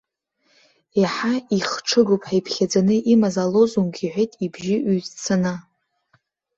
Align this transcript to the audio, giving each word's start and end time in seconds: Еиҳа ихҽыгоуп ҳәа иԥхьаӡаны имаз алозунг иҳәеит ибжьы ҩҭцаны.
Еиҳа 0.99 1.33
ихҽыгоуп 1.57 2.23
ҳәа 2.27 2.37
иԥхьаӡаны 2.39 2.95
имаз 3.13 3.35
алозунг 3.43 3.93
иҳәеит 4.05 4.31
ибжьы 4.45 4.77
ҩҭцаны. 4.95 5.53